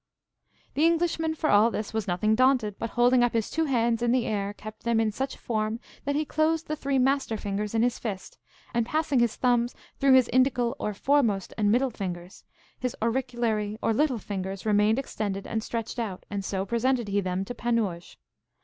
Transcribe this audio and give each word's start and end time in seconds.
The 0.73 0.83
Englishman 0.83 1.35
for 1.35 1.51
all 1.51 1.69
this 1.69 1.93
was 1.93 2.07
nothing 2.07 2.33
daunted, 2.33 2.79
but 2.79 2.89
holding 2.89 3.23
up 3.23 3.33
his 3.33 3.51
two 3.51 3.65
hands 3.65 4.01
in 4.01 4.11
the 4.11 4.25
air, 4.25 4.51
kept 4.51 4.81
them 4.81 4.99
in 4.99 5.11
such 5.11 5.37
form 5.37 5.79
that 6.05 6.15
he 6.15 6.25
closed 6.25 6.65
the 6.65 6.75
three 6.75 6.97
master 6.97 7.37
fingers 7.37 7.75
in 7.75 7.83
his 7.83 7.99
fist, 7.99 8.39
and 8.73 8.83
passing 8.87 9.19
his 9.19 9.35
thumbs 9.35 9.75
through 9.99 10.13
his 10.13 10.27
indical 10.33 10.73
or 10.79 10.95
foremost 10.95 11.53
and 11.55 11.71
middle 11.71 11.91
fingers, 11.91 12.43
his 12.79 12.95
auriculary 12.99 13.77
or 13.79 13.93
little 13.93 14.17
fingers 14.17 14.65
remained 14.65 14.97
extended 14.97 15.45
and 15.45 15.61
stretched 15.63 15.99
out, 15.99 16.25
and 16.31 16.43
so 16.43 16.65
presented 16.65 17.07
he 17.09 17.21
them 17.21 17.45
to 17.45 17.53
Panurge. 17.53 18.17